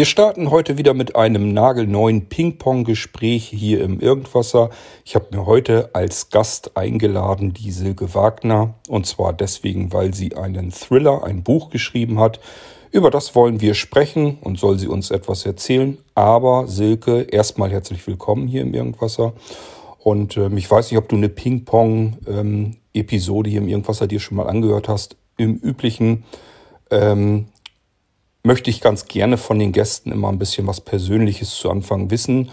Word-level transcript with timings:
Wir 0.00 0.06
starten 0.06 0.50
heute 0.50 0.78
wieder 0.78 0.94
mit 0.94 1.14
einem 1.14 1.52
nagelneuen 1.52 2.30
Ping-Pong-Gespräch 2.30 3.48
hier 3.48 3.84
im 3.84 4.00
Irgendwasser. 4.00 4.70
Ich 5.04 5.14
habe 5.14 5.26
mir 5.30 5.44
heute 5.44 5.90
als 5.92 6.30
Gast 6.30 6.74
eingeladen 6.74 7.52
die 7.52 7.70
Silke 7.70 8.14
Wagner. 8.14 8.76
Und 8.88 9.04
zwar 9.04 9.34
deswegen, 9.34 9.92
weil 9.92 10.14
sie 10.14 10.36
einen 10.36 10.70
Thriller, 10.70 11.22
ein 11.24 11.42
Buch 11.42 11.68
geschrieben 11.68 12.18
hat. 12.18 12.40
Über 12.90 13.10
das 13.10 13.34
wollen 13.34 13.60
wir 13.60 13.74
sprechen 13.74 14.38
und 14.40 14.58
soll 14.58 14.78
sie 14.78 14.88
uns 14.88 15.10
etwas 15.10 15.44
erzählen. 15.44 15.98
Aber 16.14 16.66
Silke, 16.66 17.20
erstmal 17.20 17.70
herzlich 17.70 18.06
willkommen 18.06 18.48
hier 18.48 18.62
im 18.62 18.72
Irgendwasser. 18.72 19.34
Und 19.98 20.38
ähm, 20.38 20.56
ich 20.56 20.70
weiß 20.70 20.90
nicht, 20.90 20.98
ob 20.98 21.10
du 21.10 21.16
eine 21.16 21.28
Ping-Pong-Episode 21.28 23.50
ähm, 23.50 23.52
hier 23.52 23.60
im 23.60 23.68
Irgendwasser 23.68 24.06
dir 24.06 24.18
schon 24.18 24.38
mal 24.38 24.48
angehört 24.48 24.88
hast. 24.88 25.18
Im 25.36 25.56
Üblichen 25.56 26.24
ähm, 26.90 27.48
möchte 28.42 28.70
ich 28.70 28.80
ganz 28.80 29.06
gerne 29.06 29.36
von 29.36 29.58
den 29.58 29.72
Gästen 29.72 30.12
immer 30.12 30.28
ein 30.28 30.38
bisschen 30.38 30.66
was 30.66 30.80
Persönliches 30.80 31.54
zu 31.56 31.70
Anfang 31.70 32.10
wissen. 32.10 32.50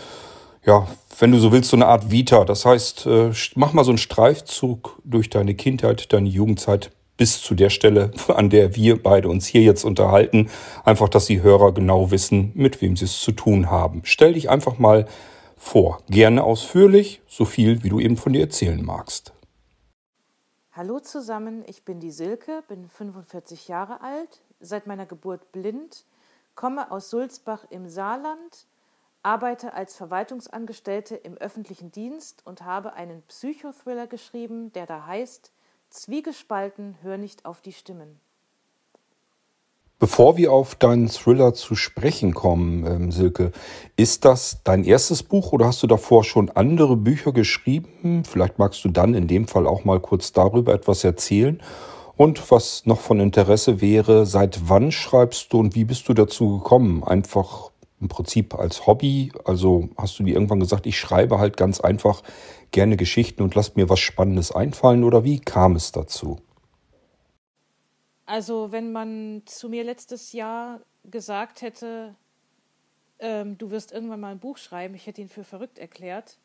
Ja, 0.66 0.88
wenn 1.20 1.32
du 1.32 1.40
so 1.40 1.52
willst, 1.52 1.70
so 1.70 1.78
eine 1.78 1.88
Art 1.88 2.12
Vita. 2.12 2.44
Das 2.44 2.66
heißt, 2.66 3.06
äh, 3.06 3.32
mach 3.56 3.74
mal 3.74 3.84
so 3.84 3.92
einen 3.92 3.98
Streifzug 3.98 5.00
durch 5.04 5.30
deine 5.30 5.56
Kindheit, 5.56 6.12
deine 6.12 6.30
Jugendzeit 6.30 6.92
bis 7.16 7.42
zu 7.42 7.56
der 7.56 7.70
Stelle, 7.70 8.12
an 8.28 8.50
der 8.50 8.76
wir 8.76 9.02
beide 9.02 9.30
uns 9.30 9.48
hier 9.48 9.62
jetzt 9.62 9.84
unterhalten. 9.84 10.50
Einfach, 10.84 11.10
dass 11.10 11.26
die 11.26 11.42
Hörer 11.42 11.74
genau 11.74 12.12
wissen, 12.12 12.52
mit 12.54 12.82
wem 12.82 12.96
sie 12.96 13.06
es 13.06 13.20
zu 13.22 13.32
tun 13.32 13.72
haben. 13.72 14.02
Stell 14.04 14.34
dich 14.34 14.50
einfach 14.50 14.78
mal 14.78 15.08
vor. 15.56 16.00
Gerne 16.10 16.44
ausführlich, 16.44 17.22
so 17.28 17.46
viel, 17.46 17.84
wie 17.84 17.90
du 17.90 18.00
eben 18.00 18.18
von 18.18 18.34
dir 18.34 18.42
erzählen 18.42 18.84
magst. 18.84 19.34
Hallo 20.72 21.00
zusammen, 21.00 21.64
ich 21.66 21.84
bin 21.86 22.00
die 22.00 22.12
Silke, 22.12 22.64
bin 22.68 22.88
45 22.88 23.68
Jahre 23.68 24.02
alt, 24.04 24.44
seit 24.60 24.88
meiner 24.88 25.06
Geburt 25.06 25.52
blind, 25.52 26.06
komme 26.56 26.92
aus 26.92 27.10
Sulzbach 27.10 27.66
im 27.70 27.88
Saarland, 27.88 28.68
arbeite 29.24 29.74
als 29.74 29.96
Verwaltungsangestellte 29.96 31.16
im 31.16 31.38
öffentlichen 31.38 31.92
Dienst 31.92 32.42
und 32.46 32.64
habe 32.64 32.94
einen 32.94 33.22
Psychothriller 33.24 34.08
geschrieben, 34.08 34.72
der 34.74 34.86
da 34.86 35.06
heißt 35.06 35.52
Zwiegespalten, 35.90 36.98
hör 37.02 37.18
nicht 37.18 37.46
auf 37.46 37.62
die 37.62 37.74
Stimmen. 37.74 38.20
Bevor 40.00 40.38
wir 40.38 40.52
auf 40.54 40.76
deinen 40.76 41.08
Thriller 41.08 41.56
zu 41.56 41.74
sprechen 41.74 42.36
kommen, 42.36 42.86
ähm, 42.86 43.12
Silke, 43.12 43.52
ist 43.96 44.26
das 44.26 44.60
dein 44.64 44.84
erstes 44.84 45.24
Buch 45.24 45.54
oder 45.54 45.66
hast 45.66 45.82
du 45.82 45.88
davor 45.88 46.24
schon 46.24 46.52
andere 46.52 46.96
Bücher 46.96 47.32
geschrieben? 47.32 48.24
Vielleicht 48.24 48.60
magst 48.60 48.86
du 48.86 48.90
dann 48.90 49.16
in 49.16 49.28
dem 49.28 49.48
Fall 49.48 49.66
auch 49.66 49.86
mal 49.86 50.00
kurz 50.00 50.34
darüber 50.34 50.76
etwas 50.76 51.04
erzählen. 51.04 51.60
Und 52.18 52.50
was 52.50 52.88
noch 52.88 53.00
von 53.00 53.20
Interesse 53.20 53.80
wäre, 53.80 54.26
seit 54.26 54.70
wann 54.70 54.92
schreibst 54.92 55.54
du 55.54 55.60
und 55.60 55.76
wie 55.76 55.86
bist 55.86 56.10
du 56.10 56.16
dazu 56.16 56.58
gekommen? 56.58 57.04
Einfach 57.04 57.72
im 58.02 58.08
Prinzip 58.08 58.56
als 58.56 58.88
Hobby? 58.88 59.32
Also 59.46 59.90
hast 59.98 60.18
du 60.18 60.24
dir 60.24 60.34
irgendwann 60.34 60.60
gesagt, 60.60 60.88
ich 60.88 61.00
schreibe 61.00 61.38
halt 61.38 61.58
ganz 61.58 61.80
einfach 61.80 62.24
gerne 62.72 62.98
Geschichten 62.98 63.44
und 63.44 63.54
lass 63.54 63.76
mir 63.76 63.88
was 63.88 64.00
Spannendes 64.00 64.52
einfallen 64.52 65.04
oder 65.04 65.24
wie 65.24 65.40
kam 65.40 65.76
es 65.76 65.92
dazu? 65.92 66.38
Also 68.26 68.72
wenn 68.72 68.92
man 68.92 69.44
zu 69.46 69.70
mir 69.70 69.84
letztes 69.84 70.34
Jahr 70.34 70.82
gesagt 71.06 71.62
hätte, 71.62 72.16
ähm, 73.20 73.60
du 73.60 73.70
wirst 73.70 73.92
irgendwann 73.92 74.20
mal 74.20 74.32
ein 74.32 74.40
Buch 74.40 74.58
schreiben, 74.58 74.96
ich 74.96 75.06
hätte 75.06 75.22
ihn 75.22 75.30
für 75.30 75.44
verrückt 75.44 75.78
erklärt. 75.78 76.40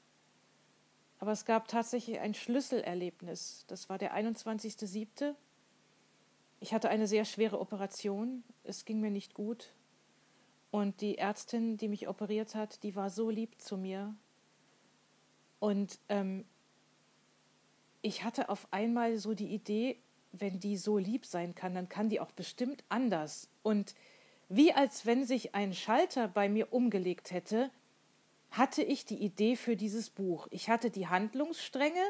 Aber 1.19 1.33
es 1.33 1.47
gab 1.47 1.69
tatsächlich 1.69 2.20
ein 2.20 2.34
Schlüsselerlebnis. 2.34 3.64
Das 3.68 3.89
war 3.89 3.97
der 3.97 4.14
21.07. 4.14 5.35
Ich 6.62 6.73
hatte 6.73 6.90
eine 6.90 7.08
sehr 7.08 7.24
schwere 7.24 7.58
Operation. 7.58 8.45
Es 8.62 8.84
ging 8.84 9.00
mir 9.00 9.11
nicht 9.11 9.34
gut. 9.34 9.73
Und 10.70 11.00
die 11.00 11.18
Ärztin, 11.18 11.77
die 11.77 11.89
mich 11.89 12.06
operiert 12.06 12.55
hat, 12.55 12.84
die 12.84 12.95
war 12.95 13.11
so 13.11 13.30
lieb 13.30 13.61
zu 13.61 13.77
mir. 13.77 14.14
Und 15.58 15.98
ähm, 16.08 16.45
ich 18.00 18.23
hatte 18.23 18.48
auf 18.48 18.68
einmal 18.70 19.17
so 19.17 19.34
die 19.34 19.52
Idee, 19.52 19.98
wenn 20.30 20.61
die 20.61 20.77
so 20.77 20.98
lieb 20.98 21.27
sein 21.27 21.56
kann, 21.56 21.74
dann 21.74 21.89
kann 21.89 22.08
die 22.08 22.20
auch 22.20 22.30
bestimmt 22.30 22.84
anders. 22.89 23.48
Und 23.64 23.96
wie 24.48 24.73
als 24.73 25.05
wenn 25.05 25.24
sich 25.24 25.56
ein 25.56 25.74
Schalter 25.74 26.29
bei 26.29 26.48
mir 26.48 26.73
umgelegt 26.73 27.33
hätte, 27.33 27.73
hatte 28.52 28.84
ich 28.84 29.05
die 29.05 29.20
Idee 29.20 29.56
für 29.56 29.74
dieses 29.74 30.11
Buch. 30.11 30.46
Ich 30.52 30.70
hatte 30.70 30.90
die 30.90 31.08
Handlungsstränge 31.08 32.05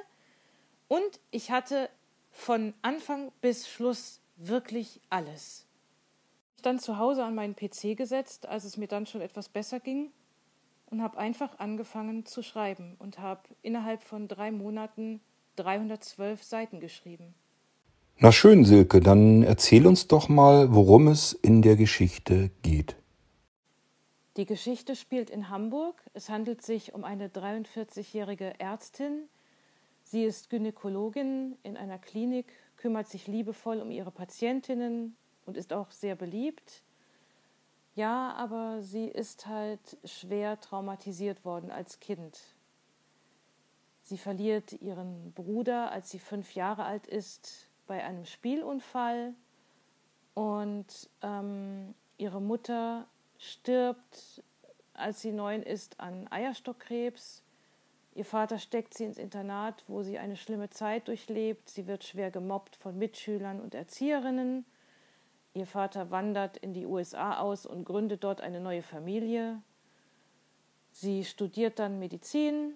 und 0.88 1.20
ich 1.30 1.50
hatte 1.50 1.88
von 2.30 2.74
Anfang 2.82 3.32
bis 3.40 3.66
Schluss 3.66 4.21
wirklich 4.48 5.00
alles. 5.10 5.66
Ich 6.56 6.62
dann 6.62 6.78
zu 6.78 6.98
Hause 6.98 7.24
an 7.24 7.34
meinen 7.34 7.56
PC 7.56 7.96
gesetzt, 7.96 8.46
als 8.46 8.64
es 8.64 8.76
mir 8.76 8.88
dann 8.88 9.06
schon 9.06 9.20
etwas 9.20 9.48
besser 9.48 9.80
ging, 9.80 10.10
und 10.86 11.02
habe 11.02 11.18
einfach 11.18 11.58
angefangen 11.58 12.26
zu 12.26 12.42
schreiben 12.42 12.96
und 12.98 13.18
habe 13.18 13.40
innerhalb 13.62 14.02
von 14.02 14.28
drei 14.28 14.52
Monaten 14.52 15.20
312 15.56 16.42
Seiten 16.42 16.80
geschrieben. 16.80 17.34
Na 18.18 18.30
schön, 18.30 18.64
Silke, 18.64 19.00
dann 19.00 19.42
erzähl 19.42 19.86
uns 19.86 20.06
doch 20.06 20.28
mal, 20.28 20.74
worum 20.74 21.08
es 21.08 21.32
in 21.32 21.62
der 21.62 21.76
Geschichte 21.76 22.50
geht. 22.62 22.94
Die 24.36 24.46
Geschichte 24.46 24.96
spielt 24.96 25.28
in 25.28 25.48
Hamburg. 25.48 26.02
Es 26.14 26.28
handelt 26.28 26.62
sich 26.62 26.94
um 26.94 27.04
eine 27.04 27.28
43-jährige 27.28 28.60
Ärztin. 28.60 29.24
Sie 30.12 30.24
ist 30.24 30.50
Gynäkologin 30.50 31.56
in 31.62 31.78
einer 31.78 31.98
Klinik 31.98 32.52
kümmert 32.76 33.08
sich 33.08 33.28
liebevoll 33.28 33.80
um 33.80 33.90
ihre 33.90 34.10
Patientinnen 34.10 35.16
und 35.46 35.56
ist 35.56 35.72
auch 35.72 35.90
sehr 35.90 36.16
beliebt. 36.16 36.82
Ja, 37.94 38.34
aber 38.34 38.82
sie 38.82 39.06
ist 39.06 39.46
halt 39.46 39.96
schwer 40.04 40.60
traumatisiert 40.60 41.46
worden 41.46 41.70
als 41.70 41.98
Kind. 41.98 42.38
Sie 44.02 44.18
verliert 44.18 44.74
ihren 44.82 45.32
Bruder, 45.32 45.90
als 45.92 46.10
sie 46.10 46.18
fünf 46.18 46.54
Jahre 46.54 46.84
alt 46.84 47.06
ist, 47.06 47.70
bei 47.86 48.04
einem 48.04 48.26
Spielunfall 48.26 49.32
und 50.34 51.08
ähm, 51.22 51.94
ihre 52.18 52.42
Mutter 52.42 53.06
stirbt, 53.38 54.44
als 54.92 55.22
sie 55.22 55.32
neun 55.32 55.62
ist, 55.62 56.00
an 56.00 56.30
Eierstockkrebs. 56.30 57.42
Ihr 58.14 58.24
Vater 58.26 58.58
steckt 58.58 58.92
sie 58.94 59.04
ins 59.04 59.16
Internat, 59.16 59.84
wo 59.88 60.02
sie 60.02 60.18
eine 60.18 60.36
schlimme 60.36 60.68
Zeit 60.68 61.08
durchlebt. 61.08 61.70
Sie 61.70 61.86
wird 61.86 62.04
schwer 62.04 62.30
gemobbt 62.30 62.76
von 62.76 62.98
Mitschülern 62.98 63.60
und 63.60 63.74
Erzieherinnen. 63.74 64.66
Ihr 65.54 65.66
Vater 65.66 66.10
wandert 66.10 66.58
in 66.58 66.74
die 66.74 66.86
USA 66.86 67.38
aus 67.38 67.64
und 67.64 67.84
gründet 67.84 68.24
dort 68.24 68.40
eine 68.40 68.60
neue 68.60 68.82
Familie. 68.82 69.62
Sie 70.92 71.24
studiert 71.24 71.78
dann 71.78 71.98
Medizin, 71.98 72.74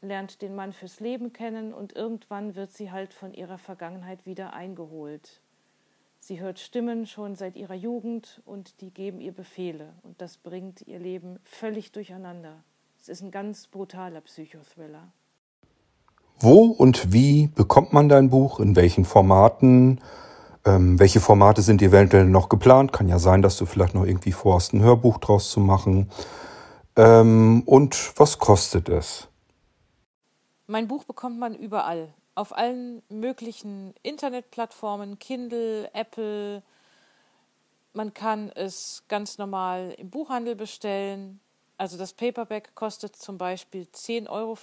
lernt 0.00 0.40
den 0.40 0.54
Mann 0.54 0.72
fürs 0.72 1.00
Leben 1.00 1.32
kennen 1.32 1.74
und 1.74 1.94
irgendwann 1.94 2.54
wird 2.54 2.72
sie 2.72 2.92
halt 2.92 3.14
von 3.14 3.34
ihrer 3.34 3.58
Vergangenheit 3.58 4.24
wieder 4.24 4.52
eingeholt. 4.52 5.40
Sie 6.20 6.40
hört 6.40 6.60
Stimmen 6.60 7.06
schon 7.06 7.34
seit 7.34 7.56
ihrer 7.56 7.74
Jugend 7.74 8.40
und 8.44 8.80
die 8.80 8.90
geben 8.90 9.20
ihr 9.20 9.32
Befehle 9.32 9.94
und 10.02 10.20
das 10.20 10.36
bringt 10.36 10.82
ihr 10.82 10.98
Leben 10.98 11.40
völlig 11.42 11.90
durcheinander. 11.90 12.62
Es 13.08 13.20
ist 13.20 13.22
ein 13.22 13.30
ganz 13.30 13.68
brutaler 13.68 14.20
Psychothriller. 14.20 15.10
Wo 16.40 16.66
und 16.66 17.10
wie 17.10 17.46
bekommt 17.46 17.94
man 17.94 18.10
dein 18.10 18.28
Buch? 18.28 18.60
In 18.60 18.76
welchen 18.76 19.06
Formaten? 19.06 20.02
Ähm, 20.66 20.98
welche 20.98 21.18
Formate 21.18 21.62
sind 21.62 21.80
eventuell 21.80 22.26
noch 22.26 22.50
geplant? 22.50 22.92
Kann 22.92 23.08
ja 23.08 23.18
sein, 23.18 23.40
dass 23.40 23.56
du 23.56 23.64
vielleicht 23.64 23.94
noch 23.94 24.04
irgendwie 24.04 24.32
vorhast, 24.32 24.74
ein 24.74 24.82
Hörbuch 24.82 25.16
draus 25.16 25.50
zu 25.50 25.58
machen. 25.58 26.10
Ähm, 26.96 27.62
und 27.64 28.12
was 28.18 28.38
kostet 28.38 28.90
es? 28.90 29.28
Mein 30.66 30.86
Buch 30.86 31.04
bekommt 31.04 31.38
man 31.38 31.54
überall. 31.54 32.12
Auf 32.34 32.54
allen 32.54 33.00
möglichen 33.08 33.94
Internetplattformen, 34.02 35.18
Kindle, 35.18 35.88
Apple. 35.94 36.62
Man 37.94 38.12
kann 38.12 38.52
es 38.54 39.04
ganz 39.08 39.38
normal 39.38 39.94
im 39.96 40.10
Buchhandel 40.10 40.56
bestellen. 40.56 41.40
Also 41.78 41.96
das 41.96 42.12
Paperback 42.12 42.74
kostet 42.74 43.14
zum 43.14 43.38
Beispiel 43.38 43.86
10,95 43.94 44.28
Euro, 44.28 44.56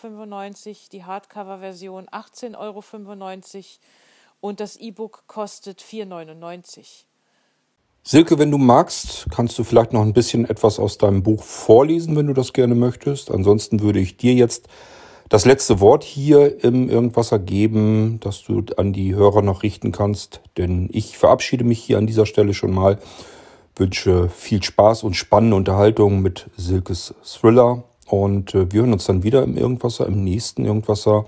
die 0.91 1.03
Hardcover-Version 1.05 2.07
18,95 2.07 2.57
Euro 2.57 3.63
und 4.41 4.59
das 4.59 4.75
E-Book 4.75 5.23
kostet 5.25 5.81
4,99 5.81 6.77
Euro. 6.77 6.85
Silke, 8.03 8.37
wenn 8.37 8.51
du 8.51 8.57
magst, 8.57 9.27
kannst 9.31 9.57
du 9.57 9.63
vielleicht 9.63 9.93
noch 9.93 10.01
ein 10.01 10.11
bisschen 10.11 10.43
etwas 10.47 10.77
aus 10.77 10.97
deinem 10.97 11.23
Buch 11.23 11.41
vorlesen, 11.41 12.17
wenn 12.17 12.27
du 12.27 12.33
das 12.33 12.51
gerne 12.51 12.75
möchtest. 12.75 13.31
Ansonsten 13.31 13.79
würde 13.79 13.99
ich 13.99 14.17
dir 14.17 14.33
jetzt 14.33 14.67
das 15.29 15.45
letzte 15.45 15.79
Wort 15.79 16.03
hier 16.03 16.63
im 16.63 16.89
Irgendwasser 16.89 17.39
geben, 17.39 18.19
das 18.19 18.43
du 18.43 18.61
an 18.75 18.91
die 18.91 19.15
Hörer 19.15 19.41
noch 19.41 19.63
richten 19.63 19.93
kannst. 19.93 20.41
Denn 20.57 20.89
ich 20.91 21.17
verabschiede 21.17 21.63
mich 21.63 21.81
hier 21.81 21.97
an 21.97 22.07
dieser 22.07 22.25
Stelle 22.25 22.53
schon 22.53 22.73
mal 22.73 22.99
wünsche 23.75 24.29
viel 24.29 24.63
Spaß 24.63 25.03
und 25.03 25.15
spannende 25.15 25.55
Unterhaltung 25.55 26.21
mit 26.21 26.49
Silkes 26.57 27.13
Thriller. 27.23 27.83
Und 28.07 28.53
äh, 28.53 28.71
wir 28.71 28.81
hören 28.81 28.93
uns 28.93 29.05
dann 29.05 29.23
wieder 29.23 29.43
im 29.43 29.57
Irgendwasser, 29.57 30.05
im 30.05 30.23
nächsten 30.23 30.65
Irgendwasser. 30.65 31.25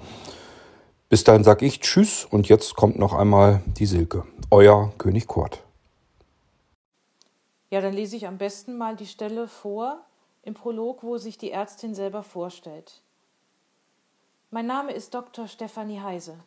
Bis 1.09 1.23
dahin 1.23 1.43
sage 1.43 1.65
ich 1.65 1.79
Tschüss 1.79 2.25
und 2.25 2.49
jetzt 2.49 2.75
kommt 2.75 2.99
noch 2.99 3.13
einmal 3.13 3.61
die 3.65 3.85
Silke. 3.85 4.25
Euer 4.51 4.91
König 4.97 5.27
Kurt. 5.27 5.63
Ja, 7.69 7.81
dann 7.81 7.93
lese 7.93 8.15
ich 8.15 8.27
am 8.27 8.37
besten 8.37 8.77
mal 8.77 8.95
die 8.95 9.05
Stelle 9.05 9.47
vor 9.47 9.99
im 10.43 10.53
Prolog, 10.53 11.03
wo 11.03 11.17
sich 11.17 11.37
die 11.37 11.51
Ärztin 11.51 11.95
selber 11.95 12.23
vorstellt. 12.23 13.01
Mein 14.49 14.65
Name 14.65 14.93
ist 14.93 15.13
Dr. 15.13 15.47
Stefanie 15.47 15.99
Heise. 15.99 16.37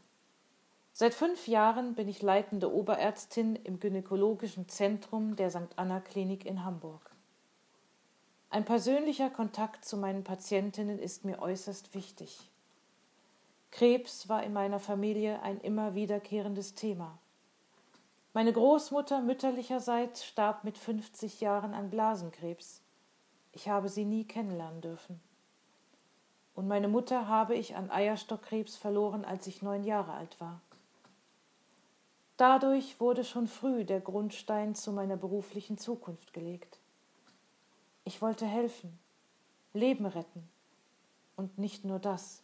Seit 1.01 1.15
fünf 1.15 1.49
Jahren 1.49 1.95
bin 1.95 2.09
ich 2.09 2.21
leitende 2.21 2.71
Oberärztin 2.71 3.57
im 3.57 3.81
Gynäkologischen 3.81 4.69
Zentrum 4.69 5.35
der 5.35 5.49
St. 5.49 5.71
Anna 5.77 5.99
Klinik 5.99 6.45
in 6.45 6.63
Hamburg. 6.63 7.01
Ein 8.51 8.67
persönlicher 8.67 9.31
Kontakt 9.31 9.87
zu 9.87 9.97
meinen 9.97 10.25
Patientinnen 10.25 10.99
ist 10.99 11.25
mir 11.25 11.41
äußerst 11.41 11.95
wichtig. 11.95 12.51
Krebs 13.71 14.29
war 14.29 14.43
in 14.43 14.53
meiner 14.53 14.79
Familie 14.79 15.41
ein 15.41 15.59
immer 15.63 15.95
wiederkehrendes 15.95 16.75
Thema. 16.75 17.17
Meine 18.35 18.53
Großmutter 18.53 19.23
mütterlicherseits 19.23 20.27
starb 20.27 20.65
mit 20.65 20.77
50 20.77 21.41
Jahren 21.41 21.73
an 21.73 21.89
Blasenkrebs. 21.89 22.83
Ich 23.53 23.71
habe 23.71 23.89
sie 23.89 24.05
nie 24.05 24.25
kennenlernen 24.25 24.83
dürfen. 24.83 25.19
Und 26.55 26.69
meine 26.69 26.89
Mutter 26.89 27.27
habe 27.27 27.55
ich 27.55 27.75
an 27.75 27.91
Eierstockkrebs 27.91 28.77
verloren, 28.77 29.25
als 29.25 29.47
ich 29.47 29.63
neun 29.63 29.85
Jahre 29.85 30.13
alt 30.13 30.39
war. 30.43 30.61
Dadurch 32.41 32.99
wurde 33.01 33.23
schon 33.23 33.47
früh 33.47 33.85
der 33.85 34.01
Grundstein 34.01 34.75
zu 34.75 34.93
meiner 34.93 35.19
beruflichen 35.19 35.77
Zukunft 35.77 36.33
gelegt. 36.33 36.79
Ich 38.05 38.23
wollte 38.23 38.47
helfen, 38.47 38.99
Leben 39.75 40.07
retten. 40.07 40.49
Und 41.37 41.59
nicht 41.59 41.85
nur 41.85 41.99
das. 41.99 42.43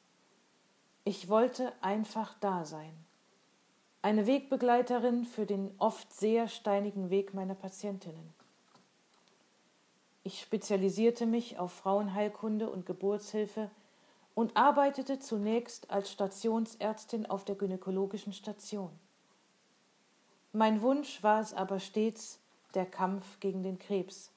Ich 1.04 1.31
wollte 1.31 1.72
einfach 1.81 2.34
da 2.40 2.66
sein. 2.66 2.93
Eine 4.02 4.26
Wegbegleiterin 4.26 5.25
für 5.25 5.46
den 5.46 5.75
oft 5.78 6.12
sehr 6.12 6.46
steinigen 6.49 7.08
Weg 7.08 7.32
meiner 7.32 7.54
Patientinnen. 7.54 8.34
Ich 10.25 10.42
spezialisierte 10.42 11.25
mich 11.25 11.58
auf 11.58 11.72
Frauenheilkunde 11.72 12.69
und 12.69 12.84
Geburtshilfe 12.84 13.70
und 14.34 14.58
arbeitete 14.58 15.20
zunächst 15.20 15.90
als 15.90 16.12
Stationsärztin 16.12 17.25
auf 17.25 17.46
der 17.46 17.54
gynäkologischen 17.54 18.34
Station. 18.34 18.90
Mein 20.56 20.81
Wunsch 20.81 21.23
war 21.23 21.43
es 21.43 21.53
aber 21.53 21.79
stets 21.79 22.38
der 22.73 22.87
Kampf 22.87 23.41
gegen 23.41 23.62
den 23.62 23.79
Krebs, 23.79 24.31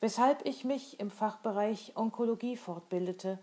weshalb 0.00 0.46
ich 0.46 0.64
mich 0.64 0.98
im 0.98 1.10
Fachbereich 1.10 1.92
Onkologie 1.94 2.56
fortbildete 2.56 3.38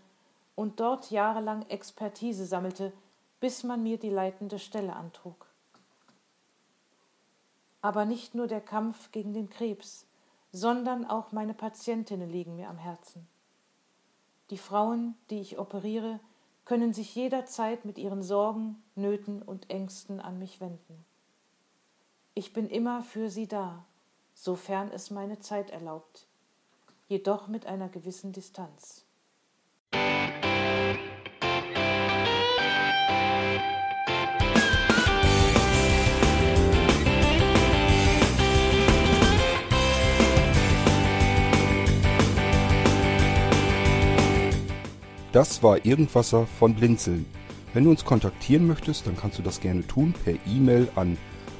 und 0.56 0.80
dort 0.80 1.12
jahrelang 1.12 1.64
Expertise 1.68 2.44
sammelte, 2.44 2.92
bis 3.38 3.62
man 3.62 3.84
mir 3.84 3.96
die 3.96 4.10
leitende 4.10 4.58
Stelle 4.58 4.96
antrug. 4.96 5.46
Aber 7.80 8.04
nicht 8.04 8.34
nur 8.34 8.48
der 8.48 8.60
Kampf 8.60 9.12
gegen 9.12 9.32
den 9.32 9.48
Krebs, 9.48 10.04
sondern 10.50 11.04
auch 11.04 11.30
meine 11.30 11.54
Patientinnen 11.54 12.28
liegen 12.28 12.56
mir 12.56 12.68
am 12.68 12.78
Herzen. 12.78 13.28
Die 14.50 14.58
Frauen, 14.58 15.14
die 15.30 15.38
ich 15.38 15.60
operiere, 15.60 16.18
können 16.64 16.92
sich 16.92 17.14
jederzeit 17.14 17.84
mit 17.84 17.98
ihren 17.98 18.24
Sorgen, 18.24 18.82
Nöten 18.96 19.42
und 19.42 19.70
Ängsten 19.70 20.18
an 20.18 20.40
mich 20.40 20.60
wenden. 20.60 21.04
Ich 22.38 22.52
bin 22.52 22.68
immer 22.68 23.02
für 23.02 23.30
sie 23.30 23.48
da, 23.48 23.86
sofern 24.34 24.90
es 24.92 25.10
meine 25.10 25.38
Zeit 25.38 25.70
erlaubt, 25.70 26.26
jedoch 27.08 27.48
mit 27.48 27.64
einer 27.64 27.88
gewissen 27.88 28.32
Distanz. 28.32 29.06
Das 45.32 45.62
war 45.62 45.86
Irgendwasser 45.86 46.46
von 46.46 46.74
Blinzeln. 46.74 47.24
Wenn 47.72 47.84
du 47.84 47.90
uns 47.90 48.04
kontaktieren 48.04 48.66
möchtest, 48.66 49.06
dann 49.06 49.16
kannst 49.16 49.38
du 49.38 49.42
das 49.42 49.60
gerne 49.60 49.86
tun 49.86 50.12
per 50.12 50.34
E-Mail 50.46 50.90
an 50.96 51.16